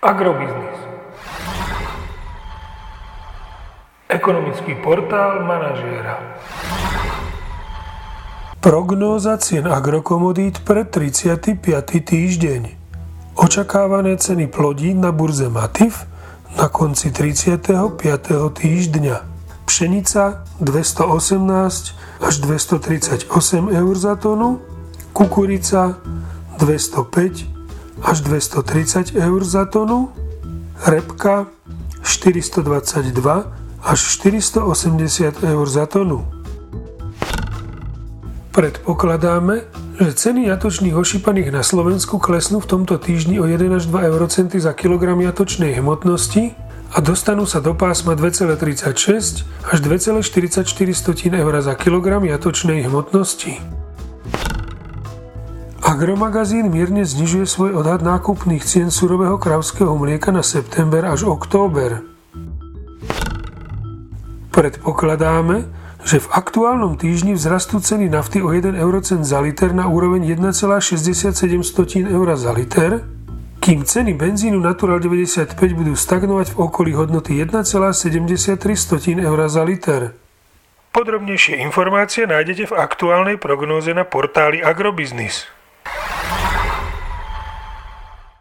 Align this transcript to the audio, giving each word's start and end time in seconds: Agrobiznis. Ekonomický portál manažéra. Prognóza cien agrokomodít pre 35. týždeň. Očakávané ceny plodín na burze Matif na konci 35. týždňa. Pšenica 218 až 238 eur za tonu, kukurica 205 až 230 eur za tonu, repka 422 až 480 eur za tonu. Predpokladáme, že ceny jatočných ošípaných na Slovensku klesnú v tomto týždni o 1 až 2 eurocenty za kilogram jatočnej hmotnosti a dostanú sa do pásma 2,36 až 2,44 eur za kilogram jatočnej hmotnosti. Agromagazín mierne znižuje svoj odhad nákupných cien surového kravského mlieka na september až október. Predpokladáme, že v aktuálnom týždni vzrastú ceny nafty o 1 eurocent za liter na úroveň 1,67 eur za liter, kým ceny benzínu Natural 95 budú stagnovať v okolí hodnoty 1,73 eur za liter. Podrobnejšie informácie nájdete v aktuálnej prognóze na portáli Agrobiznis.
Agrobiznis. 0.00 0.80
Ekonomický 4.08 4.80
portál 4.80 5.44
manažéra. 5.44 6.40
Prognóza 8.64 9.36
cien 9.36 9.68
agrokomodít 9.68 10.64
pre 10.64 10.88
35. 10.88 11.60
týždeň. 12.00 12.62
Očakávané 13.36 14.16
ceny 14.16 14.48
plodín 14.48 15.04
na 15.04 15.12
burze 15.12 15.52
Matif 15.52 16.08
na 16.56 16.72
konci 16.72 17.12
35. 17.12 18.00
týždňa. 18.56 19.16
Pšenica 19.68 20.48
218 20.64 22.24
až 22.24 22.34
238 22.40 23.28
eur 23.68 23.94
za 24.00 24.16
tonu, 24.16 24.64
kukurica 25.12 26.00
205 26.56 27.59
až 28.02 28.20
230 28.20 29.16
eur 29.16 29.40
za 29.44 29.64
tonu, 29.64 30.12
repka 30.86 31.46
422 32.02 33.52
až 33.84 34.00
480 34.00 35.44
eur 35.44 35.66
za 35.68 35.86
tonu. 35.86 36.24
Predpokladáme, 38.50 39.62
že 40.00 40.10
ceny 40.12 40.50
jatočných 40.50 40.96
ošípaných 40.96 41.54
na 41.54 41.62
Slovensku 41.62 42.18
klesnú 42.18 42.58
v 42.58 42.66
tomto 42.66 42.98
týždni 42.98 43.38
o 43.38 43.46
1 43.46 43.78
až 43.78 43.86
2 43.86 44.10
eurocenty 44.10 44.58
za 44.58 44.74
kilogram 44.74 45.20
jatočnej 45.22 45.78
hmotnosti 45.78 46.56
a 46.90 46.98
dostanú 46.98 47.46
sa 47.46 47.62
do 47.62 47.78
pásma 47.78 48.18
2,36 48.18 49.46
až 49.46 49.78
2,44 49.78 50.66
eur 51.30 51.54
za 51.62 51.74
kilogram 51.78 52.26
jatočnej 52.26 52.82
hmotnosti. 52.90 53.79
Agromagazín 55.90 56.70
mierne 56.70 57.02
znižuje 57.02 57.50
svoj 57.50 57.82
odhad 57.82 57.98
nákupných 58.06 58.62
cien 58.62 58.94
surového 58.94 59.42
kravského 59.42 59.90
mlieka 59.98 60.30
na 60.30 60.38
september 60.38 61.02
až 61.02 61.26
október. 61.26 62.06
Predpokladáme, 64.54 65.66
že 66.06 66.22
v 66.22 66.30
aktuálnom 66.30 66.94
týždni 66.94 67.34
vzrastú 67.34 67.82
ceny 67.82 68.06
nafty 68.06 68.38
o 68.38 68.54
1 68.54 68.78
eurocent 68.78 69.26
za 69.26 69.42
liter 69.42 69.74
na 69.74 69.90
úroveň 69.90 70.30
1,67 70.38 71.34
eur 72.06 72.28
za 72.38 72.54
liter, 72.54 73.02
kým 73.58 73.82
ceny 73.82 74.14
benzínu 74.14 74.62
Natural 74.62 75.02
95 75.02 75.58
budú 75.74 75.98
stagnovať 75.98 76.54
v 76.54 76.70
okolí 76.70 76.94
hodnoty 76.94 77.34
1,73 77.42 78.62
eur 79.18 79.38
za 79.50 79.66
liter. 79.66 80.14
Podrobnejšie 80.94 81.58
informácie 81.66 82.30
nájdete 82.30 82.70
v 82.70 82.78
aktuálnej 82.78 83.42
prognóze 83.42 83.90
na 83.90 84.06
portáli 84.06 84.62
Agrobiznis. 84.62 85.50